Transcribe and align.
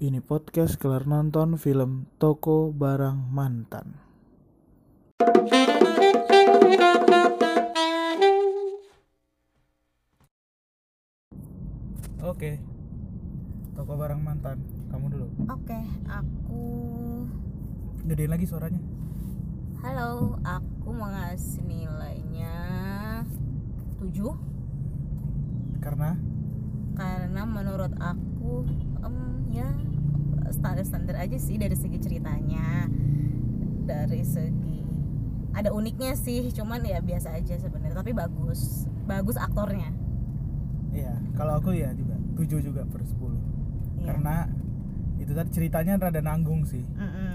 Ini 0.00 0.24
podcast 0.24 0.80
kelar 0.80 1.04
nonton 1.04 1.60
film 1.60 2.08
Toko 2.16 2.72
Barang 2.72 3.28
Mantan. 3.36 4.00
Oke. 12.24 12.64
Toko 13.76 13.92
Barang 14.00 14.24
Mantan. 14.24 14.64
Kamu 14.88 15.12
dulu. 15.12 15.28
Oke, 15.52 15.76
aku 16.08 16.64
Gedein 18.08 18.32
lagi 18.32 18.48
suaranya. 18.48 18.80
halo, 19.84 20.40
aku 20.48 20.96
mau 20.96 21.12
ngasih 21.12 21.60
nilainya 21.68 22.56
7 24.00 24.16
Karena 25.84 26.16
karena 26.96 27.44
menurut 27.44 27.92
aku 28.00 28.29
em, 29.00 29.16
ya 29.50 29.68
standar-standar 30.50 31.16
aja 31.16 31.36
sih 31.36 31.56
dari 31.56 31.74
segi 31.74 31.98
ceritanya. 31.98 32.90
Dari 33.84 34.22
segi 34.22 34.78
ada 35.50 35.74
uniknya 35.74 36.14
sih, 36.14 36.46
cuman 36.54 36.78
ya 36.82 37.02
biasa 37.02 37.34
aja 37.34 37.58
sebenarnya, 37.58 37.96
tapi 37.96 38.14
bagus. 38.14 38.86
Bagus 39.04 39.34
aktornya. 39.34 39.90
iya, 40.90 41.14
kalau 41.34 41.58
aku 41.58 41.70
ya 41.70 41.90
juga 41.94 42.14
7 42.34 42.62
juga 42.62 42.82
per 42.86 43.02
10. 43.02 43.14
Iya. 43.98 44.06
Karena 44.06 44.36
itu 45.18 45.32
tadi 45.34 45.50
ceritanya 45.50 45.98
rada 45.98 46.18
nanggung 46.18 46.66
sih. 46.66 46.82
Mm-mm, 46.82 47.34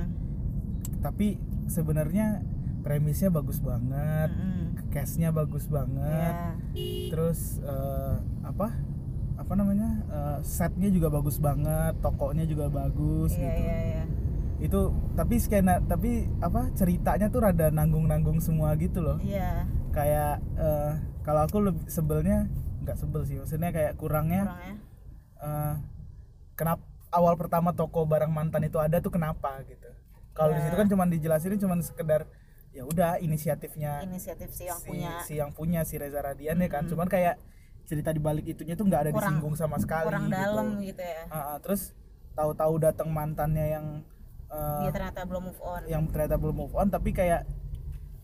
Tapi 0.99 1.35
sebenarnya 1.67 2.39
premisnya 2.83 3.31
bagus 3.31 3.59
banget. 3.59 4.31
mm-mm. 4.31 4.91
Cast-nya 4.91 5.35
bagus 5.35 5.67
banget. 5.67 6.35
Iya. 6.75 7.11
terus 7.11 7.59
eh, 7.63 8.15
apa 8.43 8.71
apa 9.45 9.53
namanya 9.53 9.89
eh, 10.07 10.37
setnya 10.41 10.89
juga 10.89 11.07
bagus 11.07 11.37
banget 11.37 11.93
tokonya 11.99 12.43
juga 12.43 12.65
bagus 12.67 13.29
Iya, 13.31 13.45
gitu. 13.45 13.61
iya, 13.61 13.77
iya. 13.79 14.03
itu 14.57 14.79
tapi 15.13 15.35
skena 15.37 15.77
tapi 15.79 16.25
apa 16.39 16.73
ceritanya 16.73 17.27
tuh 17.27 17.43
rada 17.43 17.69
nanggung 17.69 18.05
nanggung 18.05 18.39
semua 18.39 18.73
gitu 18.75 18.99
loh. 18.99 19.21
Iya, 19.21 19.69
kayak 19.91 20.33
eh, 20.55 20.91
kalau 21.21 21.41
aku 21.43 21.57
lebih 21.61 21.85
sebelnya 21.85 22.49
nggak 22.81 22.97
sebel 22.97 23.21
sih 23.23 23.37
maksudnya 23.37 23.69
kayak 23.69 23.93
kurangnya 23.95 24.45
kurangnya. 24.47 24.75
eh, 25.39 25.73
kenapa 26.53 26.81
awal 27.09 27.35
pertama 27.35 27.71
toko 27.71 28.03
barang 28.03 28.29
mantan 28.29 28.63
itu 28.63 28.75
ada 28.75 28.97
tuh 28.97 29.09
kenapa 29.09 29.61
gitu. 29.63 29.87
Kalau 30.31 30.51
di 30.51 30.59
Ya. 30.59 30.65
situ 30.65 30.75
kan 30.75 30.87
cuman 30.87 31.07
dijelasin 31.07 31.55
cuman 31.55 31.79
sekedar 31.79 32.27
ya 32.71 32.83
udah 32.83 33.19
inisiatifnya 33.19 34.03
Inisiatif 34.03 34.51
sih 34.51 34.65
yang 34.65 34.75
si, 34.75 34.87
punya. 34.89 35.11
si 35.21 35.33
yang 35.35 35.51
punya 35.51 35.81
si 35.81 35.95
Reza 35.95 36.19
Radian 36.19 36.57
ya 36.57 36.67
kan. 36.67 36.83
Cuman 36.85 37.07
kayak 37.07 37.39
cerita 37.85 38.09
di 38.09 38.17
balik 38.17 38.45
itunya 38.45 38.73
tuh 38.73 38.83
nggak 38.83 39.01
ada 39.01 39.11
Kurang- 39.11 39.37
disinggung 39.37 39.55
sama 39.55 39.77
sekali 39.77 40.05
kurang 40.05 40.25
gitu. 40.25 40.35
dalam 40.35 40.67
gitu 40.79 41.01
ya. 41.01 41.21
Ah, 41.27 41.37
ah, 41.37 41.57
terus 41.59 41.93
tahu-tahu 42.33 42.73
datang 42.79 43.09
mantannya 43.09 43.65
yang 43.71 43.85
eh, 44.47 44.81
Dia 44.81 44.91
ternyata 44.91 45.21
belum 45.23 45.43
move 45.45 45.61
on. 45.63 45.81
yang 45.85 46.03
ternyata 46.07 46.35
belum 46.35 46.55
move 46.57 46.73
on 46.73 46.87
tapi 46.87 47.09
kayak 47.11 47.45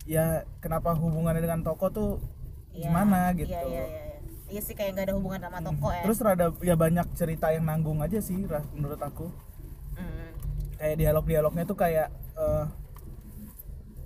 ya 0.03 0.26
kenapa 0.58 0.92
hubungannya 0.94 1.40
dengan 1.40 1.62
toko 1.62 1.88
tuh 1.88 2.12
Iya, 2.72 2.88
gimana 2.88 3.34
gitu 3.34 3.48
Iya, 3.48 3.62
iya, 3.64 3.84
iya. 3.86 4.03
Iya 4.48 4.62
sih 4.62 4.73
kayak 4.73 4.92
nggak 4.94 5.06
ada 5.06 5.16
hubungan 5.16 5.40
sama 5.42 5.59
toko 5.62 5.88
ya. 5.90 6.02
terus 6.02 6.20
rada 6.20 6.46
ya 6.59 6.75
banyak 6.75 7.08
cerita 7.14 7.48
yang 7.50 7.64
nanggung 7.64 8.00
aja 8.00 8.18
sih 8.18 8.36
menurut 8.72 9.00
aku 9.00 9.28
Mm. 9.92 10.30
kayak 10.75 10.96
dialog-dialognya 10.98 11.64
tuh 11.64 11.75
kayak 11.75 12.08
eh, 12.34 12.66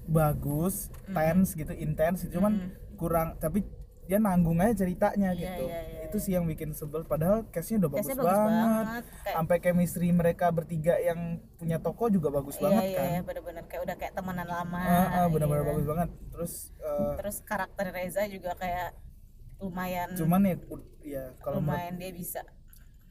bagus, 0.05 0.89
tense 1.07 1.53
gitu, 1.53 1.73
intens 1.73 2.25
cuman 2.27 2.53
Mm. 2.59 2.69
kurang 2.95 3.27
tapi 3.35 3.65
dia 4.05 4.17
nanggung 4.17 4.57
aja 4.57 4.73
ceritanya 4.77 5.33
Iya, 5.33 5.41
gitu. 5.41 5.63
iya, 5.65 5.79
iya, 5.81 6.01
Itu 6.05 6.17
sih 6.21 6.31
yang 6.31 6.45
bikin 6.45 6.71
sebel 6.71 7.01
padahal 7.03 7.49
case-nya 7.49 7.81
udah 7.81 7.91
bagus, 7.91 7.99
Case-nya 8.05 8.17
bagus 8.17 8.29
banget. 8.29 8.53
banget. 8.55 9.03
Kayak- 9.19 9.35
Sampai 9.35 9.57
chemistry 9.59 10.09
mereka 10.09 10.45
bertiga 10.49 10.95
yang 10.97 11.19
punya 11.55 11.77
toko 11.77 12.07
juga 12.07 12.29
bagus 12.29 12.55
Iya, 12.55 12.63
banget 12.63 12.83
iya, 12.83 12.97
kan. 12.97 13.07
iya, 13.09 13.19
bener-bener 13.21 13.63
kayak 13.65 13.81
udah 13.83 13.95
kayak 13.97 14.13
temenan 14.13 14.47
lama. 14.47 14.79
Ah, 14.79 15.07
ah, 15.17 15.27
benar-benar 15.27 15.61
iya. 15.61 15.69
bagus 15.73 15.85
banget. 15.85 16.09
Terus 16.29 16.53
eh, 16.77 17.13
Terus 17.17 17.37
karakter 17.41 17.85
Reza 17.89 18.23
juga 18.27 18.51
kayak 18.55 18.89
lumayan 19.55 20.11
cuman 20.11 20.41
ya 20.43 20.55
ya 20.99 21.23
kalau 21.39 21.63
menurut, 21.63 21.79
lumayan 21.79 21.95
dia 21.95 22.11
bisa 22.11 22.43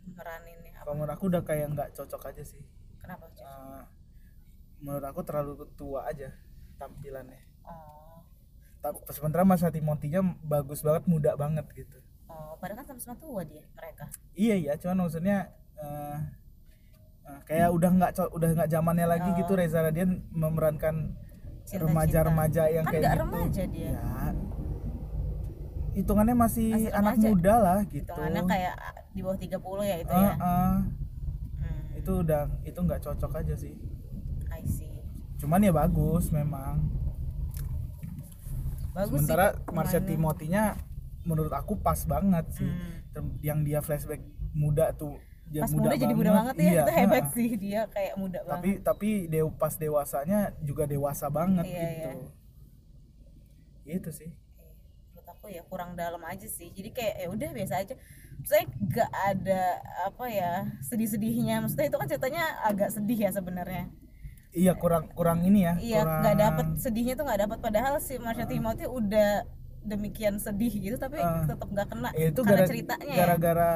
meraninnya 0.05 0.77
apa? 0.77 0.85
kalau 0.85 0.93
menurut 0.95 1.13
aku 1.17 1.25
udah 1.33 1.43
kayak 1.43 1.67
nggak 1.73 1.89
cocok 1.97 2.23
aja 2.29 2.45
sih. 2.45 2.61
Kenapa? 3.01 3.33
Eh, 3.33 3.83
menurut 4.79 5.05
aku 5.05 5.21
terlalu 5.25 5.53
tua 5.73 6.05
aja 6.05 6.29
tampilannya. 6.77 7.41
Oh. 7.65 8.04
Tapi 8.85 9.01
sementara 9.09 9.43
Mas 9.43 9.65
Timotinya 9.65 10.21
bagus 10.45 10.85
banget, 10.85 11.09
muda 11.09 11.33
banget 11.35 11.65
gitu. 11.73 11.97
Oh, 12.29 12.53
padahal 12.61 12.85
kan 12.85 12.93
sama-sama 12.93 13.17
tua 13.17 13.41
dia 13.41 13.65
mereka. 13.73 14.13
Iya 14.35 14.55
iya, 14.55 14.73
cuman 14.77 15.09
maksudnya 15.09 15.49
eh, 15.75 16.19
eh, 17.25 17.39
kayak 17.45 17.73
udah 17.73 17.91
nggak 17.91 18.11
udah 18.29 18.49
nggak 18.53 18.69
zamannya 18.69 19.07
lagi 19.09 19.29
Oh. 19.31 19.37
gitu 19.37 19.53
Reza 19.55 19.81
Radian 19.81 20.29
memerankan 20.29 21.17
remaja-remaja 21.65 22.69
yang 22.69 22.85
Kan 22.85 22.93
kayak 22.93 23.03
nggak 23.03 23.15
gitu. 23.15 23.25
remaja 23.25 23.63
dia. 23.67 23.89
Ya, 23.89 24.05
hitungannya 25.95 26.37
masih, 26.37 26.69
Masih 26.75 26.91
anak 26.93 27.15
remaja. 27.15 27.29
muda 27.31 27.55
lah 27.57 27.79
gitu. 27.87 28.05
Hitungannya 28.05 28.43
kayak 28.45 28.75
di 29.09 29.21
bawah 29.23 29.39
30 29.39 29.85
ya 29.87 29.97
itu 29.97 30.11
Eh, 30.11 30.21
ya. 30.21 30.33
eh, 30.35 30.77
Hmm, 31.55 31.87
itu 31.95 32.13
udah 32.19 32.43
itu 32.63 32.79
nggak 32.79 33.01
cocok 33.01 33.33
aja 33.39 33.55
sih. 33.57 33.73
I 34.51 34.61
see. 34.67 34.93
Cuman 35.39 35.63
ya 35.63 35.73
bagus 35.73 36.29
memang. 36.29 36.83
Bagus 38.95 39.27
Sementara 39.27 39.47
sih 39.53 39.61
pemainnya. 39.67 40.01
Timotinya 40.07 40.65
menurut 41.27 41.51
aku 41.51 41.75
pas 41.83 41.99
banget 42.07 42.47
sih. 42.55 42.71
Hmm. 42.71 43.35
Yang 43.43 43.59
dia 43.67 43.79
flashback 43.83 44.23
muda 44.55 44.95
tuh 44.95 45.19
dia 45.45 45.61
Pas 45.67 45.73
muda, 45.77 45.93
jadi 45.93 46.15
muda 46.17 46.31
banget 46.33 46.55
ya, 46.57 46.65
Iya, 46.65 46.83
itu 46.83 46.93
hebat 46.97 47.25
sih 47.37 47.51
dia 47.61 47.81
kayak 47.93 48.15
muda 48.17 48.41
tapi 48.49 48.81
banget. 48.81 48.87
tapi 48.87 49.09
dew 49.29 49.53
pas 49.53 49.75
dewasanya 49.77 50.57
juga 50.65 50.89
dewasa 50.89 51.29
banget 51.29 51.69
Iya, 51.69 51.83
gitu 51.85 52.11
iya. 53.85 53.95
itu 54.01 54.11
sih 54.15 54.31
Menurut 55.13 55.29
aku 55.29 55.47
ya 55.53 55.63
kurang 55.69 55.93
dalam 55.95 56.23
aja 56.25 56.49
sih. 56.49 56.73
Jadi 56.73 56.91
kayak 56.91 57.15
ya 57.21 57.27
udah 57.29 57.51
biasa 57.53 57.75
aja. 57.77 57.95
Saya 58.43 58.65
gak 58.89 59.11
ada 59.13 59.63
apa 60.09 60.25
ya 60.33 60.53
sedih-sedihnya. 60.81 61.61
Maksudnya 61.61 61.87
itu 61.93 61.99
kan 62.01 62.09
ceritanya 62.09 62.45
agak 62.65 62.89
sedih 62.91 63.19
ya 63.29 63.31
sebenarnya. 63.31 63.93
Iya 64.55 64.73
kurang 64.73 65.11
kurang 65.11 65.43
ini 65.43 65.61
ya 65.63 65.75
Iya, 65.77 66.01
kurang 66.01 66.21
nggak 66.21 66.37
dapet 66.39 66.67
sedihnya 66.79 67.15
tuh 67.15 67.25
nggak 67.25 67.41
dapet. 67.43 67.59
Padahal 67.61 67.95
si 67.99 68.15
Marsha 68.17 68.47
Timothy 68.47 68.87
udah 68.87 69.43
demikian 69.83 70.39
sedih 70.39 70.73
gitu, 70.73 70.97
tapi 70.97 71.19
Ah. 71.19 71.45
tetap 71.45 71.67
nggak 71.67 71.87
kena 71.87 72.09
Ya, 72.13 72.31
itu 72.31 72.41
karena 72.41 72.57
gara- 72.57 72.71
ceritanya 72.71 73.05
ya. 73.07 73.19
gara-gara 73.21 73.71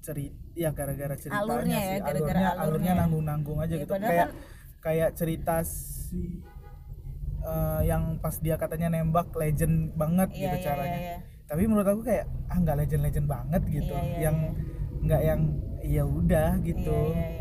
cerita 0.00 0.34
ya 0.52 0.70
gara-gara 0.70 1.14
ceritanya 1.14 1.44
Alurnya 1.44 1.78
ya, 1.78 1.96
gara-gara 1.98 2.08
alurnya 2.08 2.48
alurnya. 2.50 2.62
alurnya 2.62 2.92
nanggung-nanggung 2.96 3.58
aja 3.58 3.70
Iya, 3.70 3.80
gitu 3.80 3.92
kayak 3.94 4.08
kan- 4.26 4.34
kayak 4.80 5.10
cerita 5.14 5.54
si 5.62 6.20
eh, 7.40 7.80
yang 7.82 8.02
pas 8.18 8.36
dia 8.36 8.56
katanya 8.56 8.88
nembak 8.90 9.32
legend 9.32 9.92
banget 9.94 10.28
Iya, 10.30 10.40
gitu 10.42 10.56
iya, 10.56 10.64
caranya 10.66 10.98
iya, 10.98 11.08
iya. 11.10 11.18
tapi 11.46 11.62
menurut 11.64 11.88
aku 11.88 12.00
kayak 12.02 12.24
ah 12.46 12.58
nggak 12.58 12.76
legend 12.78 13.02
legend 13.02 13.26
banget 13.26 13.62
gitu 13.66 13.92
Iya, 13.92 14.02
iya, 14.02 14.16
yang 14.20 14.36
nggak 15.00 15.22
yang 15.22 15.40
ya 15.82 16.04
udah 16.04 16.50
gitu 16.60 16.98
Iya, 17.06 17.16
iya, 17.16 17.28
iya. 17.30 17.39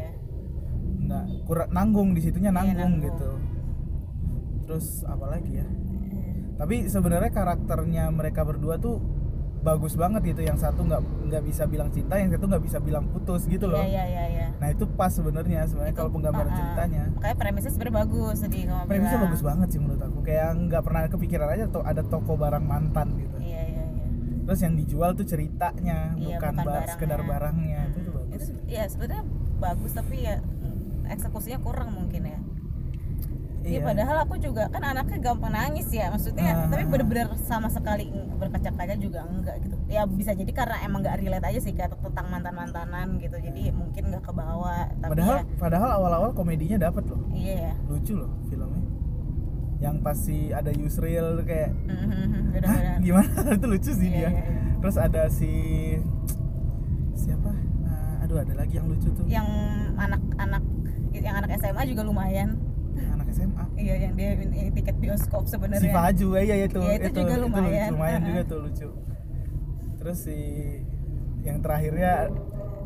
Nggak 1.10 1.26
kurang 1.44 1.70
nanggung 1.70 2.10
di 2.12 2.22
situnya 2.22 2.50
Iya, 2.50 2.58
nanggung, 2.60 2.78
nanggung. 2.78 3.08
gitu 3.10 3.30
terus 4.64 4.88
apa 5.04 5.26
lagi 5.28 5.52
ya 5.56 5.68
tapi 6.56 6.86
sebenarnya 6.86 7.32
karakternya 7.32 8.04
mereka 8.10 8.44
berdua 8.44 8.78
tuh 8.78 9.00
bagus 9.60 9.92
banget 9.94 10.24
gitu 10.26 10.42
yang 10.42 10.56
satu 10.56 10.84
nggak 10.84 11.02
nggak 11.26 11.44
bisa 11.44 11.64
bilang 11.66 11.90
cinta 11.90 12.16
yang 12.16 12.30
satu 12.30 12.48
nggak 12.48 12.64
bisa 12.64 12.78
bilang 12.80 13.10
putus 13.10 13.44
gitu 13.44 13.66
loh 13.66 13.82
Iya, 13.82 13.88
iya, 13.88 14.04
iya, 14.06 14.24
iya. 14.30 14.48
nah 14.56 14.68
itu 14.68 14.88
pas 14.88 15.10
sebenarnya 15.10 15.66
sebenarnya 15.66 15.92
kalau 15.94 16.08
penggambaran 16.10 16.48
ah. 16.48 16.56
ceritanya 16.56 17.04
Makanya 17.12 17.36
premisnya 17.36 17.72
sebenarnya 17.74 17.96
bagus 17.98 18.38
tadi 18.40 18.60
premisnya 18.86 18.96
bilang. 19.12 19.26
bagus 19.28 19.42
banget 19.42 19.68
sih 19.70 19.80
menurut 19.80 20.02
aku 20.02 20.20
kayak 20.22 20.50
nggak 20.62 20.82
pernah 20.82 21.02
kepikiran 21.10 21.48
aja 21.50 21.66
tuh 21.68 21.82
ada 21.82 22.02
toko 22.04 22.34
barang 22.36 22.64
mantan 22.64 23.08
gitu 23.18 23.36
Iya, 23.38 23.62
iya, 23.66 23.84
iya. 23.90 24.08
terus 24.46 24.60
yang 24.62 24.74
dijual 24.76 25.10
tuh 25.14 25.26
ceritanya 25.26 25.98
Iya, 26.14 26.38
bukan, 26.38 26.54
bukan 26.54 26.66
bar- 26.66 26.88
sekedar 26.88 27.20
barangnya 27.22 27.80
itu 27.90 28.00
tuh 28.02 28.14
bagus 28.16 28.44
Itu 28.46 28.52
ya 28.66 28.84
sebenarnya 28.86 29.24
bagus 29.58 29.92
tapi 29.92 30.16
ya 30.22 30.36
eksekusinya 31.10 31.60
kurang 31.60 31.90
mungkin 31.92 32.24
ya. 32.24 32.40
Iya, 33.60 33.84
padahal 33.84 34.24
aku 34.24 34.40
juga 34.40 34.66
kan 34.66 34.82
anaknya 34.82 35.20
gampang 35.20 35.52
nangis 35.52 35.92
ya, 35.92 36.08
maksudnya 36.08 36.48
Ah. 36.58 36.72
tapi 36.72 36.88
bener-bener 36.88 37.28
sama 37.38 37.68
sekali 37.68 38.08
berkaca-kaca 38.34 38.96
juga 38.96 39.28
enggak 39.28 39.62
gitu. 39.62 39.76
Ya 39.86 40.08
bisa 40.08 40.32
jadi 40.32 40.48
karena 40.50 40.80
emang 40.82 41.04
nggak 41.04 41.20
relate 41.20 41.46
aja 41.46 41.60
sih 41.60 41.74
kayak 41.74 41.92
tentang 41.94 42.28
mantan-mantanan 42.30 43.20
gitu. 43.20 43.36
Jadi 43.36 43.70
mungkin 43.70 44.10
nggak 44.10 44.24
kebawa. 44.24 44.90
Tapi 44.96 45.12
padahal 45.12 45.36
ya, 45.36 45.44
padahal 45.56 45.90
awal-awal 45.94 46.32
komedinya 46.32 46.80
dapet 46.82 47.04
loh 47.06 47.20
iya 47.30 47.56
ya. 47.68 47.74
lucu 47.86 48.16
loh 48.16 48.32
filmnya 48.46 48.80
yang 49.80 49.96
pasti 50.00 50.50
ada 50.50 50.72
Yusril 50.72 51.40
kayak 51.42 51.72
Mhm, 51.72 51.96
Hah, 51.96 52.44
Bener-bener. 52.52 52.98
gimana 53.02 53.28
itu 53.56 53.68
lucu 53.68 53.92
sih 53.94 54.08
Iya, 54.08 54.16
dia 54.18 54.22
iya, 54.26 54.30
iya. 54.32 54.76
terus 54.78 54.96
ada 54.98 55.22
si 55.28 55.52
siapa 57.14 57.52
Ah, 57.86 58.24
aduh 58.24 58.40
ada 58.40 58.54
lagi 58.56 58.76
yang 58.76 58.88
lucu 58.88 59.08
tuh 59.10 59.24
Yang 59.26 59.48
anak-anak 59.96 60.64
yang 61.12 61.36
anak 61.36 61.50
SMA 61.58 61.84
juga 61.86 62.02
lumayan. 62.04 62.50
anak 62.96 63.28
SMA 63.30 63.64
Iya, 63.74 63.96
yang 64.02 64.14
dia 64.14 64.30
ini 64.36 64.70
tiket 64.72 64.96
bioskop 64.98 65.44
si 65.44 65.56
sebenarnya. 65.56 65.88
Faju 65.90 66.28
eh, 66.36 66.44
iya 66.44 66.56
itu 66.62 66.80
Iya, 66.80 66.94
itu 67.00 67.10
juga 67.18 67.36
lucu, 67.36 67.46
lumayan. 67.48 67.90
lumayan 67.92 68.20
Heeh. 68.20 68.30
juga 68.30 68.42
tuh 68.46 68.60
lucu 68.62 68.90
terus 69.96 70.18
si 70.22 70.38
yang 71.42 71.60
terakhirnya 71.60 72.32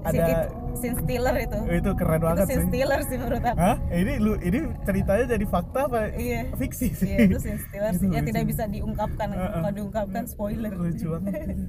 ada 0.01 0.11
Sigit. 0.19 0.39
scene 0.75 0.97
stealer 0.99 1.35
itu 1.39 1.59
itu 1.71 1.91
keren 1.93 2.17
itu 2.17 2.25
banget 2.25 2.45
scene 2.45 2.57
sih 2.57 2.67
stealer 2.67 2.99
sih 3.03 3.17
menurut 3.17 3.43
aku 3.43 3.57
Hah? 3.57 3.77
ini 3.89 4.13
lu 4.17 4.33
ini 4.37 4.59
ceritanya 4.81 5.25
jadi 5.29 5.45
fakta 5.47 5.79
apa 5.87 5.99
iya 6.11 6.41
fiksi 6.53 6.87
sih 6.91 7.07
iya 7.07 7.17
itu 7.23 7.37
scene 7.37 7.61
stealer 7.61 7.91
Itu 7.91 7.99
sih 7.99 8.07
ya 8.07 8.17
lucu. 8.17 8.27
tidak 8.27 8.43
bisa 8.43 8.63
diungkapkan 8.67 9.27
Heeh. 9.29 9.49
kalau 9.55 9.71
diungkapkan 9.71 10.23
spoiler 10.25 10.73
lucu 10.73 11.05
banget 11.07 11.33
gitu. 11.47 11.65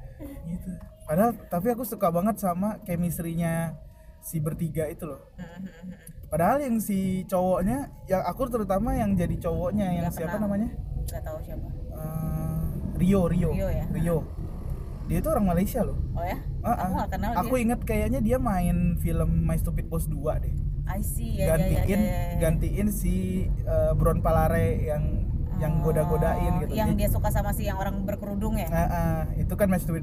gitu 0.50 0.70
padahal 1.04 1.30
tapi 1.46 1.66
aku 1.68 1.84
suka 1.84 2.08
banget 2.08 2.36
sama 2.36 2.68
chemistry-nya 2.82 3.76
si 4.22 4.42
bertiga 4.42 4.86
itu 4.90 5.06
loh. 5.08 5.32
Padahal 6.28 6.60
yang 6.60 6.76
si 6.78 7.24
cowoknya 7.24 7.88
yang 8.04 8.22
aku 8.28 8.52
terutama 8.52 8.92
yang 8.92 9.16
jadi 9.16 9.32
cowoknya 9.40 9.86
yang 9.96 10.12
siapa 10.12 10.36
namanya? 10.36 10.68
Nggak 11.08 11.22
tahu 11.24 11.38
siapa. 11.40 11.68
Eh, 11.72 12.62
Rio 13.00 13.22
Rio. 13.32 13.50
Rio 13.54 13.68
ya? 13.72 13.86
dia 15.08 15.24
itu 15.24 15.28
orang 15.32 15.46
Malaysia 15.48 15.80
loh. 15.80 15.96
Oh 16.12 16.20
ya? 16.20 16.36
Ah, 16.60 16.76
aku 16.84 16.94
ah. 17.00 17.06
kenal 17.08 17.32
aku 17.32 17.54
dia. 17.56 17.64
inget 17.64 17.80
kayaknya 17.88 18.20
dia 18.20 18.36
main 18.36 19.00
film 19.00 19.48
My 19.48 19.56
Stupid 19.56 19.88
Boss 19.88 20.04
2 20.04 20.44
deh. 20.44 20.54
I 20.84 21.00
see. 21.00 21.40
Ya 21.40 21.40
ya 21.40 21.44
ya, 21.44 21.48
gantiin 21.56 22.00
ya, 22.00 22.12
ya, 22.12 22.20
ya. 22.20 22.36
gantiin 22.44 22.88
si 22.92 23.48
eh, 23.48 23.92
Bron 23.96 24.20
Palare 24.20 24.84
yang 24.84 25.04
yang 25.58 25.82
goda-godain 25.82 26.52
gitu. 26.62 26.72
Yang 26.72 26.90
Dia- 26.94 26.98
dia 27.04 27.08
suka 27.10 27.28
sama 27.28 27.50
si 27.50 27.66
yang 27.66 27.78
orang 27.78 28.06
berkerudung 28.06 28.54
ya? 28.54 28.70
Nah, 28.70 28.86
ah, 28.86 29.22
itu 29.34 29.50
kan 29.52 29.66
Match 29.66 29.84
to 29.84 29.92
1 29.92 30.00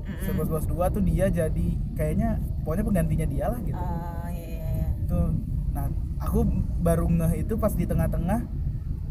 Mm-mm. 0.00 0.36
Boss 0.36 0.48
Boss 0.48 0.66
2 0.66 0.88
tuh 0.88 1.02
dia 1.04 1.28
jadi 1.28 1.66
kayaknya 1.92 2.40
pokoknya 2.64 2.84
penggantinya 2.84 3.26
dia 3.28 3.46
lah 3.52 3.60
gitu. 3.60 3.76
Oh 3.76 4.28
iya 4.32 4.64
iya 4.72 4.86
tuh 5.06 5.36
nah 5.70 5.92
aku 6.18 6.48
baru 6.80 7.04
ngeh 7.06 7.44
itu 7.44 7.54
pas 7.54 7.70
di 7.70 7.84
tengah-tengah 7.84 8.40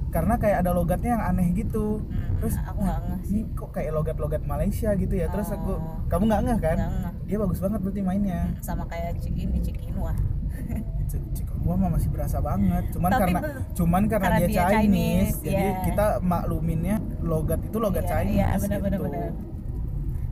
karena 0.10 0.34
kayak 0.40 0.64
ada 0.66 0.72
logatnya 0.72 1.20
yang 1.20 1.24
aneh 1.24 1.48
gitu. 1.54 2.02
Hmm, 2.02 2.35
terus 2.38 2.56
aku 2.60 2.80
nggak 2.80 3.00
ngeh 3.02 3.22
ini 3.28 3.42
kok 3.52 3.70
kayak 3.72 3.92
logat-logat 3.92 4.42
Malaysia 4.44 4.90
gitu 4.94 5.14
ya 5.14 5.28
terus 5.28 5.50
aku 5.50 5.72
Oh. 5.72 5.82
kamu 6.08 6.24
nggak 6.26 6.42
ngeh 6.44 6.60
kan 6.60 6.78
ngeh. 6.78 7.12
dia 7.26 7.38
bagus 7.38 7.58
banget 7.58 7.80
berarti 7.80 8.02
mainnya 8.02 8.40
sama 8.60 8.84
kayak 8.86 9.18
Cik 9.18 9.36
ini 9.36 9.58
Cik 9.60 9.78
Inwa 9.86 10.14
Cik- 11.10 11.30
Cikon 11.34 11.58
gua 11.60 11.76
mah 11.76 11.90
masih 11.92 12.10
berasa 12.10 12.38
banget 12.40 12.84
cuman 12.92 13.10
Tapi 13.10 13.22
karena 13.26 13.40
cuman 13.74 14.02
karena, 14.06 14.24
karena 14.24 14.38
dia, 14.40 14.48
dia 14.48 14.64
Chinese, 14.64 14.78
Chinese, 14.78 15.36
jadi 15.42 15.66
iya. 15.68 15.82
kita 15.84 16.06
makluminnya 16.22 16.96
logat 17.20 17.60
itu 17.60 17.78
logat 17.78 18.04
Iya, 18.04 18.12
Chinese 18.14 18.38
iya 18.38 18.48
benar 18.56 18.80
benar 18.80 19.00
gitu. 19.00 19.20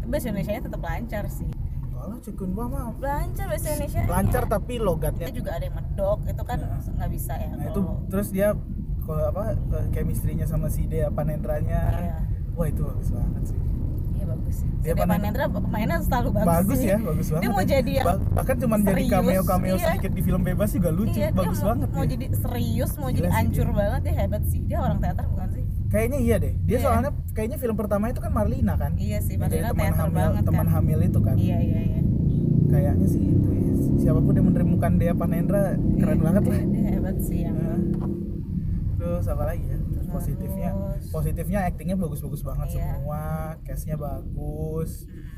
bahasa 0.05 0.25
Indonesia 0.29 0.61
tetap 0.61 0.81
lancar 0.81 1.23
sih 1.27 1.49
kalau 1.93 2.19
gua 2.49 2.65
mah 2.67 2.83
lancar 2.95 3.45
bahasa 3.47 3.67
Indonesia 3.71 4.01
lancar 4.05 4.43
tapi 4.45 4.73
logatnya 4.77 5.25
itu 5.25 5.39
juga 5.39 5.51
ada 5.53 5.63
yang 5.63 5.75
medok 5.75 6.19
itu 6.23 6.43
kan 6.43 6.57
Iya. 6.59 6.91
nggak 6.93 7.09
bisa 7.09 7.33
ya 7.35 7.49
nah 7.49 7.65
itu 7.65 7.81
terus 8.07 8.27
dia 8.29 8.49
kok 9.03 9.19
apa 9.25 9.43
chemistry-nya 9.89 10.45
sama 10.45 10.67
si 10.67 10.85
Dea 10.85 11.09
Panendranya 11.09 11.81
Iya. 11.91 12.15
wah 12.53 12.65
itu 12.65 12.81
bagus 12.81 13.09
banget 13.09 13.43
sih 13.45 13.57
iya 14.13 14.25
bagus 14.25 14.55
sih 14.55 14.69
Dia 14.77 14.83
Dia 14.85 14.95
panen- 14.97 15.11
Panendra 15.25 15.45
mainnya 15.65 15.97
selalu 15.99 16.29
bagus 16.33 16.47
bagus 16.49 16.77
sih. 16.77 16.87
ya 16.87 16.97
bagus 16.99 17.27
banget 17.27 17.41
dia 17.41 17.49
mau 17.49 17.59
ya. 17.59 17.67
jadi 17.69 17.91
yang 17.93 18.05
Bah- 18.05 18.21
bahkan 18.33 18.55
cuma 18.57 18.75
jadi 18.79 19.03
cameo 19.09 19.41
cameo 19.43 19.75
iya. 19.75 19.85
sedikit 19.89 20.11
di 20.11 20.21
film 20.21 20.41
bebas 20.41 20.69
juga 20.71 20.89
lucu 20.89 21.11
iya, 21.13 21.27
dia 21.27 21.35
bagus 21.35 21.57
mau, 21.57 21.67
banget 21.69 21.89
mau 21.89 22.01
dia. 22.01 22.11
jadi 22.13 22.25
serius 22.37 22.91
mau 22.93 23.07
Gila 23.07 23.17
jadi 23.17 23.29
hancur 23.33 23.65
dia. 23.65 23.75
banget 23.75 24.01
dia 24.01 24.13
hebat 24.17 24.43
sih 24.45 24.61
dia 24.63 24.79
orang 24.79 24.97
teater 24.97 25.25
bukan 25.25 25.47
sih 25.51 25.63
kayaknya 25.85 26.17
iya 26.19 26.35
deh 26.37 26.53
dia 26.59 26.73
Iya. 26.73 26.83
soalnya 26.83 27.11
kayaknya 27.31 27.57
film 27.57 27.75
pertama 27.75 28.05
itu 28.07 28.19
kan 28.19 28.31
Marlina 28.31 28.73
kan 28.75 28.91
iya 28.97 29.19
sih 29.19 29.35
Marlina 29.35 29.69
teman 29.69 29.83
teater 29.83 29.99
hamil 29.99 30.15
banget 30.17 30.43
teman 30.43 30.57
kan 30.61 30.73
hamil 30.73 30.99
itu 31.01 31.19
kan 31.19 31.35
iya 31.35 31.57
iya 31.59 31.79
iya 31.83 32.01
kayaknya 32.65 33.07
sih 33.07 33.21
itu 33.21 33.49
ya. 33.51 33.73
siapa 33.99 34.19
pun 34.19 34.33
yang 34.33 34.47
menemukan 34.47 34.91
Dea 34.95 35.13
Panendra 35.13 35.63
keren 35.93 36.15
Iya, 36.15 36.23
banget 36.23 36.43
lah 36.43 36.59
dia 36.65 36.83
hebat 36.89 37.17
sih 37.19 37.39
yang 37.41 37.55
Nah, 37.55 37.79
terus 39.15 39.27
apa 39.27 39.43
lagi 39.45 39.61
ya? 39.63 39.77
Terus 39.77 40.07
positifnya 40.09 40.69
Terus- 40.73 41.11
positifnya 41.11 41.59
aktingnya 41.63 41.93
bagus-bagus 41.95 42.41
banget 42.41 42.67
Iya. 42.67 42.75
semua 42.89 43.21
castnya 43.61 43.95
bagus 43.95 44.91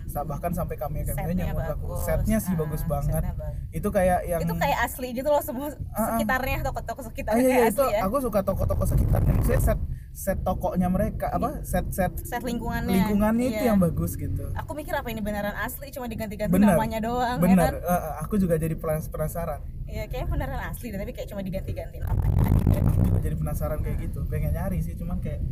Sa- 0.05 0.23
bahkan 0.23 0.49
sampai 0.49 0.75
cameo 0.75 1.01
cameo 1.01 1.17
setnya 1.17 1.45
yang 1.45 1.57
bagus. 1.57 1.99
Setnya 1.99 2.37
sih 2.39 2.53
Ah, 2.53 2.57
bagus 2.57 2.81
banget. 2.85 3.23
bagus. 3.25 3.53
itu 3.69 3.89
kayak 3.91 4.19
yang 4.23 4.39
itu 4.39 4.53
kayak 4.55 4.79
asli 4.81 5.07
gitu 5.11 5.27
loh 5.27 5.41
semua 5.41 5.67
Ah, 5.67 5.75
ah. 5.97 6.07
sekitarnya 6.15 6.63
toko-toko 6.63 7.01
Ah, 7.01 7.05
sekitarnya 7.05 7.41
iya, 7.41 7.49
iya, 7.49 7.57
kayak 7.59 7.73
itu 7.73 7.83
asli 7.83 7.91
ya. 7.91 8.01
aku 8.01 8.15
suka 8.21 8.39
toko-toko 8.41 8.83
sekitarnya. 8.85 9.31
Maksudnya 9.35 9.59
set 9.61 9.79
set 10.15 10.39
tokonya 10.41 10.87
mereka 10.87 11.27
apa 11.27 11.59
set 11.61 11.91
set 11.91 12.15
set 12.23 12.39
lingkungannya. 12.39 12.87
lingkungannya 12.87 13.51
itu 13.51 13.59
Iya. 13.59 13.69
yang 13.69 13.79
bagus 13.83 14.15
gitu. 14.15 14.47
Aku 14.55 14.71
mikir 14.71 14.95
apa 14.95 15.11
ini 15.11 15.19
beneran 15.19 15.51
asli 15.59 15.91
cuma 15.91 16.07
diganti-ganti 16.07 16.47
bener. 16.49 16.71
namanya 16.71 17.03
doang 17.03 17.35
bener. 17.37 17.59
ya 17.59 17.83
kan? 17.83 17.99
Eh, 17.99 18.11
aku 18.23 18.39
juga 18.39 18.55
jadi 18.55 18.73
penas- 18.73 19.11
penasaran. 19.11 19.59
Iya 19.85 20.07
kayaknya 20.07 20.31
beneran 20.31 20.61
asli 20.65 20.87
tapi 20.89 21.11
kayak 21.11 21.27
cuma 21.27 21.43
diganti-ganti 21.43 21.99
namanya 21.99 22.31
aja. 22.41 22.79
Aku 22.81 22.99
juga 23.03 23.19
jadi 23.19 23.35
penasaran 23.35 23.79
kayak 23.83 23.97
gitu. 24.01 24.19
Pengen 24.25 24.55
nyari 24.55 24.79
sih 24.79 24.95
cuman 24.95 25.19
kayak 25.19 25.43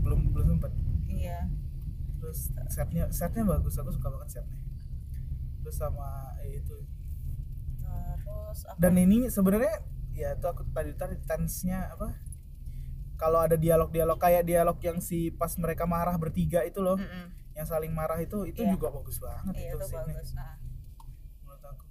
belum 0.00 0.30
belum 0.30 0.46
sempet. 0.56 0.72
Iya. 1.08 1.38
terus 2.18 2.50
setnya 2.68 3.06
setnya 3.08 3.42
bagus 3.42 3.74
aku 3.74 3.90
suka 3.90 4.08
banget 4.08 4.28
setnya. 4.32 4.58
Terus 5.60 5.74
sama 5.74 6.06
eh, 6.40 6.54
itu. 6.56 6.76
Terus 7.82 8.60
apa? 8.64 8.78
dan 8.78 8.94
ini 8.94 9.26
sebenarnya 9.26 9.74
ya 10.12 10.34
itu 10.34 10.46
aku 10.46 10.62
tadi 10.68 10.94
tadi 10.94 11.18
tense-nya 11.20 11.90
apa 11.90 12.14
kalau 13.18 13.42
ada 13.42 13.54
dialog-dialog 13.54 14.16
kayak 14.16 14.42
dialog 14.42 14.78
yang 14.78 14.98
si 14.98 15.28
pas 15.30 15.50
mereka 15.56 15.84
marah 15.84 16.14
bertiga 16.14 16.62
itu 16.62 16.78
loh 16.78 16.94
Mm-mm. 16.94 17.34
yang 17.52 17.66
saling 17.66 17.90
marah 17.90 18.16
itu 18.16 18.46
itu 18.46 18.62
Iya. 18.62 18.72
juga 18.72 18.88
bagus 18.90 19.18
banget 19.18 19.52
Iya 19.52 19.68
itu 19.68 19.76
itu 19.76 19.86
bagus. 19.92 20.28
Nah, 20.32 20.54
menurut 21.40 21.64
aku 21.64 21.84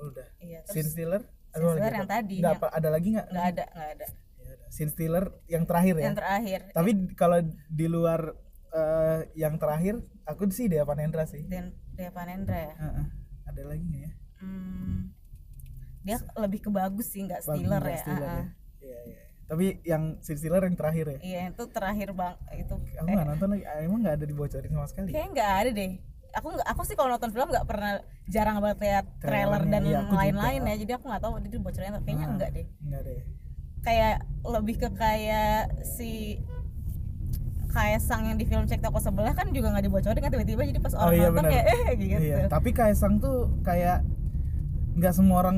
udah 0.00 0.28
iya 0.38 0.60
scene 0.64 0.84
stealer 0.84 1.22
Scene 1.48 1.64
stealer 1.72 1.94
yang 1.96 2.06
tadi, 2.06 2.34
nggak 2.38 2.54
apa 2.56 2.66
ada 2.70 2.88
lagi 2.88 3.08
nggak 3.10 3.26
nggak 3.28 3.46
ada 3.48 3.64
nggak 3.68 3.88
ada. 3.94 4.06
Ya 4.38 4.50
udah. 4.52 4.68
scene 4.68 4.90
stealer 4.90 5.24
yang 5.46 5.64
terakhir 5.64 5.94
ya 5.96 6.04
Yang 6.04 6.16
terakhir. 6.16 6.60
tapi 6.70 6.90
kalau 7.14 7.38
di 7.68 7.86
luar 7.86 8.20
eh, 8.70 9.18
yang 9.34 9.54
terakhir 9.56 9.94
aku 10.24 10.50
sih 10.50 10.66
Dea 10.66 10.82
Panendra 10.82 11.24
sih 11.24 11.42
Dan 11.44 11.72
Deva 11.90 12.22
Nendra 12.22 12.58
ya. 12.64 12.74
Heeh. 12.76 13.04
ada 13.44 13.62
lagi 13.64 13.84
nggak 13.84 14.02
ya 14.02 14.12
Hmm, 14.38 15.10
dia 16.00 16.14
lebih 16.36 16.60
ke 16.60 16.70
bagus 16.70 17.10
sih 17.10 17.22
nggak 17.22 17.42
Bagus 17.42 17.58
stealer 17.58 17.82
ya. 17.84 17.98
Stealer 17.98 18.22
ah, 18.24 18.38
ah. 18.38 18.46
Iya, 18.78 18.98
iya. 19.04 19.20
Tapi 19.48 19.80
yang 19.82 20.20
stealer 20.20 20.62
yang 20.62 20.76
terakhir 20.76 21.06
ya. 21.08 21.18
Iya 21.18 21.40
itu 21.50 21.64
terakhir 21.66 22.12
bang 22.12 22.36
itu. 22.54 22.74
Aku 22.94 23.06
nggak 23.06 23.26
nonton 23.26 23.48
lagi. 23.50 23.64
Ah, 23.64 23.80
Emang 23.80 24.00
nggak 24.00 24.14
ada 24.14 24.26
dibocorin 24.26 24.68
sama 24.68 24.86
sekali. 24.86 25.08
Kayaknya 25.08 25.30
nggak 25.32 25.52
ada 25.56 25.70
deh. 25.72 25.92
Aku 26.30 26.46
nggak 26.52 26.68
aku 26.68 26.82
sih 26.84 26.94
kalau 26.94 27.08
nonton 27.10 27.30
film 27.30 27.48
nggak 27.48 27.64
pernah 27.64 27.92
jarang 28.26 28.60
banget 28.60 28.78
lihat 28.78 29.04
trailer 29.18 29.62
dan 29.64 29.82
iya, 29.82 30.00
lain-lain 30.04 30.60
ya. 30.62 30.74
Jadi 30.76 30.92
aku 30.92 31.04
nggak 31.06 31.22
tahu 31.22 31.32
itu 31.40 31.56
bocorin 31.58 31.90
atau 31.90 32.02
kayaknya 32.02 32.22
Ah, 32.22 32.30
enggak 32.30 32.50
deh. 32.52 32.66
Nggak 32.78 33.00
ada 33.00 33.10
ya. 33.10 33.22
kayak 33.78 34.16
lebih 34.44 34.74
ke 34.76 34.88
kayak 34.92 35.60
si 35.82 36.36
Kaisang 37.68 38.24
yang 38.24 38.36
di 38.36 38.44
film 38.44 38.64
cek 38.64 38.80
toko 38.80 38.96
sebelah 38.98 39.32
kan 39.32 39.48
juga 39.48 39.68
nggak 39.70 39.84
dibocorin 39.86 40.18
kan 40.18 40.30
tiba-tiba 40.30 40.62
jadi 40.66 40.80
pas 40.80 40.92
Oh, 40.94 41.04
orang 41.04 41.14
iya, 41.14 41.24
nonton 41.26 41.36
benar. 41.38 41.52
kayak 41.52 41.66
eh 41.84 41.94
gitu 41.96 42.20
Iya. 42.22 42.36
Tapi 42.48 42.70
Kaisang 42.72 43.14
tuh 43.18 43.36
kayak 43.60 43.98
nggak 44.94 45.12
semua 45.14 45.36
orang 45.38 45.56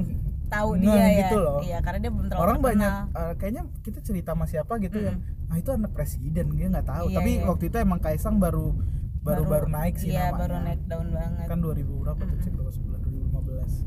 tahu 0.51 0.71
Ngeh 0.75 0.83
dia 0.85 0.99
ya 1.01 1.19
gitu 1.23 1.37
loh. 1.39 1.59
iya 1.63 1.79
karena 1.79 1.99
dia 1.99 2.11
belum 2.11 2.27
terlalu 2.27 2.43
orang 2.43 2.59
banyak 2.61 2.93
terkenal. 3.07 3.23
eh, 3.23 3.33
kayaknya 3.35 3.63
kita 3.81 3.99
cerita 4.01 4.31
sama 4.33 4.45
siapa 4.45 4.73
gitu 4.79 4.97
Mm-mm. 4.97 5.09
yang 5.09 5.19
ah 5.47 5.57
itu 5.57 5.71
anak 5.71 5.91
presiden 5.91 6.47
dia 6.53 6.67
nggak 6.69 6.85
tahu. 6.85 7.07
Iya, 7.07 7.17
Tapi 7.17 7.31
iya. 7.33 7.45
waktu 7.45 7.65
itu 7.67 7.77
emang 7.79 7.99
Kaisang 7.99 8.37
baru 8.37 8.75
baru 9.21 9.45
baru, 9.45 9.67
naik 9.69 9.95
sih 9.95 10.11
iya 10.11 10.29
namanya. 10.29 10.41
baru 10.41 10.55
naik 10.63 10.81
daun 10.85 11.09
banget 11.11 11.47
Kan 11.47 11.59
2000 11.61 12.03
berapa 12.03 12.19
tuh 12.19 12.27
Mm-mm. 12.27 12.43
cek 12.43 12.53
toko 12.55 12.71
sebelah 12.71 13.01
2015. 13.01 13.85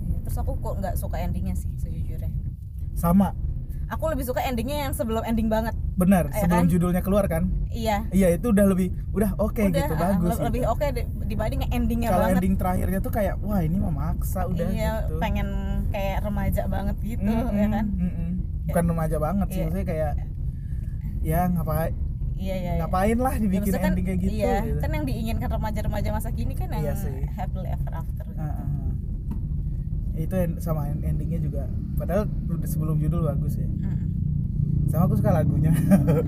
Iya, 0.00 0.16
terus 0.20 0.36
aku 0.36 0.52
kok 0.56 0.74
nggak 0.76 0.94
suka 0.94 1.16
endingnya 1.18 1.54
sih 1.54 1.70
sejujurnya 1.76 2.30
Sama, 2.92 3.32
aku 3.88 4.04
lebih 4.08 4.22
suka 4.22 4.40
endingnya 4.40 4.84
yang 4.84 4.92
sebelum 4.92 5.22
ending 5.22 5.48
banget 5.48 5.72
benar. 6.00 6.24
Iya 6.26 6.40
Sebelum 6.40 6.64
kan? 6.64 6.72
judulnya 6.72 7.02
keluar 7.02 7.24
kan? 7.26 7.42
iya 7.68 7.96
Iya 8.08 8.28
itu 8.32 8.46
udah 8.48 8.66
lebih 8.66 8.88
udah 9.10 9.30
oke 9.36 9.60
udah 9.60 9.70
gitu 9.76 9.92
ah, 9.92 10.00
bagus. 10.00 10.32
le- 10.32 10.44
lebih 10.46 10.62
gitu. 10.62 10.72
oke 10.72 10.86
di- 10.90 11.08
dibanding 11.26 11.60
endingnya 11.68 12.08
Kalau 12.08 12.24
banget 12.24 12.36
ending 12.38 12.54
terakhirnya 12.56 12.98
tuh 12.98 13.12
kayak 13.12 13.34
wah 13.38 13.60
ini 13.60 13.76
mah 13.76 13.92
maksa 13.92 14.40
udah 14.44 14.66
iya 14.66 14.92
gitu. 15.04 15.18
pengen 15.18 15.48
kayak 15.88 16.18
remaja 16.20 16.62
banget 16.66 16.96
gitu 17.00 17.22
Mm-mm, 17.22 17.52
ya 17.52 17.66
kan 17.68 17.86
mm-mm. 17.86 18.28
Bukan 18.64 18.84
remaja 18.86 19.16
banget 19.18 19.46
sih, 19.46 19.54
Iya. 19.54 19.64
maksudnya 19.64 19.86
kayak 19.86 20.12
ya 21.20 21.40
ngapain 21.46 21.92
iya 22.34 22.54
iya 22.56 22.70
iya. 22.72 22.80
ngapain 22.80 23.18
lah 23.18 23.32
Ya, 23.32 23.40
dibikin 23.42 23.72
kan, 23.74 23.90
ending 23.90 24.06
kayak 24.06 24.20
gitu. 24.20 24.32
iya, 24.32 24.54
gitu. 24.62 24.78
kan 24.78 24.90
yang 24.90 25.04
diinginkan 25.04 25.48
remaja-remaja 25.50 26.08
masa 26.10 26.28
kini 26.30 26.54
kan 26.54 26.68
yang 26.70 26.82
Iya 26.82 26.94
sih. 26.96 27.12
happily 27.30 27.68
ever 27.68 27.92
after 27.92 28.24
Ah, 28.32 28.42
ah, 28.42 28.54
ah. 28.56 28.90
Itu 30.12 30.34
sama 30.58 30.84
en- 30.86 31.00
endingnya 31.02 31.38
juga. 31.38 31.64
Padahal 31.94 32.24
sebelum 32.62 32.96
judul 32.96 33.24
bagus 33.26 33.56
ya. 33.56 33.68
Sama 34.90 35.02
aku 35.04 35.14
suka 35.14 35.30
lagunya. 35.32 35.70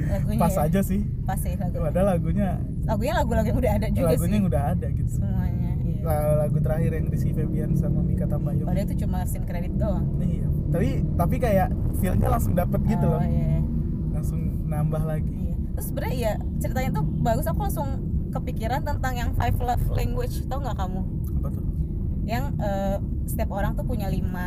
lagunya 0.08 0.38
Pas 0.38 0.54
ya, 0.54 0.62
aja 0.64 0.80
sih. 0.80 1.00
pas 1.22 1.34
sih 1.34 1.54
lagu 1.54 1.74
Padahal 1.76 2.06
lagunya 2.08 2.48
lagunya 2.82 3.12
lagu-lagu 3.12 3.46
yang 3.48 3.58
udah 3.58 3.72
ada 3.74 3.86
juga 3.88 4.06
lagunya 4.08 4.22
sih 4.24 4.36
yang 4.36 4.46
udah 4.46 4.62
ada 4.68 4.86
gitu. 4.88 5.10
semuanya 5.12 5.70
iya. 5.78 6.00
La- 6.00 6.36
Lagu 6.40 6.58
terakhir 6.58 6.90
yang 6.92 7.06
Rizky 7.08 7.32
Febian 7.32 7.70
sama 7.74 8.00
Mika 8.00 8.24
Tambayong. 8.24 8.64
padahal 8.64 8.86
itu 8.86 8.96
cuma 8.98 9.18
scene 9.22 9.42
kredit 9.42 9.74
doang 9.74 10.06
Iya. 10.18 10.46
Tapi 10.68 10.88
tapi 11.12 11.36
kayak 11.36 11.68
feel-nya 11.96 12.28
langsung 12.28 12.54
dapet 12.54 12.80
gitu 12.86 13.04
oh, 13.04 13.12
loh. 13.12 13.20
iya. 13.20 13.60
Langsung 14.10 14.40
nambah 14.64 15.02
lagi. 15.04 15.28
iya. 15.28 15.54
terus 15.72 15.86
sebenarnya 15.88 16.16
ya 16.16 16.32
ceritanya 16.58 16.90
tuh 16.92 17.04
bagus 17.18 17.44
aku 17.44 17.60
langsung 17.60 17.88
kepikiran 18.30 18.80
tentang 18.80 19.12
yang 19.12 19.30
five 19.32 19.52
love 19.58 19.84
language 19.90 20.40
tau 20.46 20.58
nggak 20.58 20.72
kamu? 20.74 21.00
Yang 22.22 22.54
eh, 22.56 22.96
setiap 23.26 23.50
orang 23.50 23.74
tuh 23.74 23.82
punya 23.82 24.06
lima 24.06 24.46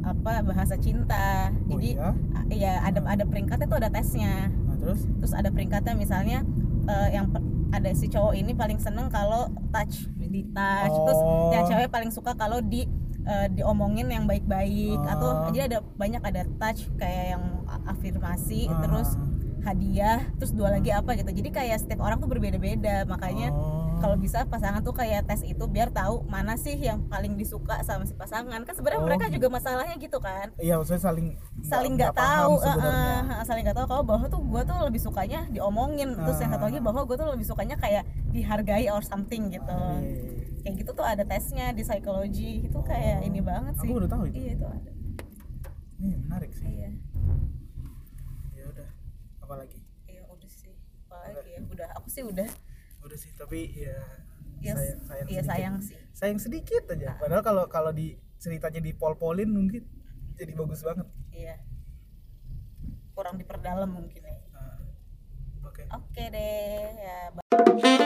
apa 0.00 0.42
bahasa 0.42 0.78
cinta 0.78 1.50
Oh 1.66 1.74
jadi 1.74 1.98
iya. 1.98 2.10
ya 2.50 2.72
ada 2.82 3.02
ada 3.02 3.24
peringkatnya 3.24 3.66
tuh 3.66 3.78
ada 3.78 3.90
tesnya 3.90 4.46
Nah, 4.46 4.76
terus 4.78 5.02
terus 5.18 5.32
ada 5.32 5.50
peringkatnya 5.50 5.94
misalnya 5.94 6.46
eh, 6.86 7.08
yang 7.10 7.26
ada 7.68 7.90
si 7.92 8.06
cowok 8.06 8.34
ini 8.36 8.54
paling 8.54 8.78
seneng 8.78 9.10
kalau 9.10 9.50
touch 9.70 10.06
di 10.16 10.46
touch 10.50 10.94
terus 10.94 11.18
Oh. 11.18 11.50
yang 11.50 11.66
cewek 11.66 11.88
paling 11.88 12.10
suka 12.10 12.34
kalau 12.34 12.62
di 12.62 12.86
eh, 13.24 13.46
diomongin 13.50 14.06
yang 14.06 14.24
baik-baik 14.24 14.94
Oh. 14.96 15.10
atau 15.10 15.28
jadi 15.50 15.66
ada 15.66 15.78
banyak 15.96 16.22
ada 16.22 16.46
touch 16.62 16.86
kayak 16.94 17.34
yang 17.34 17.42
afirmasi 17.84 18.70
Ah. 18.70 18.86
terus 18.86 19.18
hadiah 19.62 20.22
terus 20.38 20.54
dua 20.54 20.70
lagi 20.70 20.94
apa 20.94 21.18
gitu 21.18 21.34
jadi 21.34 21.50
kayak 21.50 21.82
setiap 21.82 21.98
orang 22.00 22.22
tuh 22.22 22.30
berbeda-beda 22.30 23.02
makanya 23.04 23.50
Oh. 23.50 23.85
Kalau 23.96 24.16
bisa 24.16 24.44
pasangan 24.44 24.80
tuh 24.80 24.92
kayak 24.92 25.24
tes 25.24 25.40
itu 25.40 25.64
biar 25.64 25.88
tahu 25.88 26.24
mana 26.26 26.54
sih 26.54 26.76
yang 26.76 27.08
paling 27.08 27.34
disuka 27.34 27.80
sama 27.80 28.04
si 28.04 28.12
pasangan. 28.12 28.60
Kan 28.62 28.74
sebenarnya 28.76 29.00
Oh, 29.00 29.08
mereka 29.08 29.26
juga 29.28 29.48
masalahnya 29.48 29.96
gitu 29.96 30.18
kan. 30.18 30.52
Iya 30.56 30.76
maksudnya 30.76 31.02
saling 31.02 31.26
saling 31.64 31.92
nggak 31.96 32.12
tahu 32.12 32.60
eh, 32.60 32.76
eh, 32.76 33.44
saling 33.44 33.62
nggak 33.64 33.76
tahu. 33.76 33.86
Kalau 33.88 34.04
bahwa 34.04 34.26
tuh 34.26 34.40
gue 34.40 34.62
tuh 34.62 34.78
lebih 34.84 35.00
sukanya 35.00 35.40
diomongin. 35.48 36.12
Terus 36.12 36.38
yang 36.40 36.52
satu 36.52 36.64
lagi 36.68 36.78
Ah. 36.78 36.84
bahwa 36.84 37.00
gue 37.04 37.16
tuh 37.16 37.28
lebih 37.32 37.46
sukanya 37.46 37.76
kayak 37.76 38.04
dihargai 38.30 38.86
or 38.92 39.00
something 39.00 39.48
gitu. 39.48 39.72
Eh, 39.72 40.60
kayak 40.60 40.74
gitu 40.82 40.90
tuh 40.92 41.06
ada 41.06 41.24
tesnya 41.24 41.72
di 41.72 41.80
psikologi. 41.80 42.66
Itu 42.68 42.80
kayak 42.82 43.24
ini 43.24 43.40
banget 43.40 43.80
sih. 43.80 43.88
aku 43.88 44.00
udah 44.04 44.10
tahu 44.10 44.22
itu. 44.28 44.36
Iya 44.36 44.50
itu 44.54 44.66
ada. 44.66 44.90
Ini 45.96 46.14
menarik 46.20 46.52
sih. 46.52 46.68
Iya. 46.68 46.90
Ya 48.52 48.64
udah. 48.68 48.88
Apa 49.40 49.54
lagi? 49.56 49.78
Iya 50.04 50.22
udah 50.28 50.50
sih. 50.50 50.74
Apalagi 51.08 51.50
ya? 51.56 51.60
Udah. 51.64 51.88
Aku 51.96 52.08
sih 52.12 52.20
udah 52.20 52.48
udah 53.06 53.18
sih 53.18 53.30
tapi 53.32 53.70
ya 53.72 53.94
Iya, 54.56 54.72
sayang 54.72 54.98
sayang 55.04 55.26
sedikit. 55.28 55.44
sayang 55.46 55.74
sih. 55.84 55.96
Sayang 56.16 56.40
sedikit 56.40 56.82
aja. 56.88 57.10
Padahal 57.20 57.44
kalau 57.44 57.64
kalau 57.68 57.92
di 57.92 58.16
ceritanya 58.40 58.80
di 58.80 58.96
pol-polin 58.96 59.52
mungkin 59.52 59.84
jadi 60.32 60.52
bagus 60.56 60.80
banget. 60.80 61.06
Iya. 61.28 61.60
Kurang 63.12 63.36
diperdalam 63.36 63.92
mungkin 63.92 64.24
ya. 64.24 64.36
Nah, 64.50 64.80
oke. 65.60 65.82
Oke 65.92 66.24
deh 66.32 66.88
ya 66.96 68.05